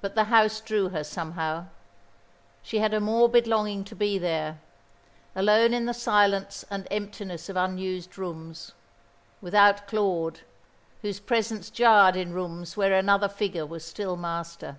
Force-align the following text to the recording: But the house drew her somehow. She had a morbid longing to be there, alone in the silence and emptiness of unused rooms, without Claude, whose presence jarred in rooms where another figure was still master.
But 0.00 0.16
the 0.16 0.24
house 0.24 0.60
drew 0.60 0.88
her 0.88 1.04
somehow. 1.04 1.66
She 2.64 2.78
had 2.80 2.92
a 2.92 2.98
morbid 2.98 3.46
longing 3.46 3.84
to 3.84 3.94
be 3.94 4.18
there, 4.18 4.58
alone 5.36 5.72
in 5.72 5.86
the 5.86 5.94
silence 5.94 6.64
and 6.68 6.88
emptiness 6.90 7.48
of 7.48 7.54
unused 7.54 8.18
rooms, 8.18 8.72
without 9.40 9.86
Claude, 9.86 10.40
whose 11.02 11.20
presence 11.20 11.70
jarred 11.70 12.16
in 12.16 12.32
rooms 12.32 12.76
where 12.76 12.94
another 12.94 13.28
figure 13.28 13.64
was 13.66 13.84
still 13.84 14.16
master. 14.16 14.78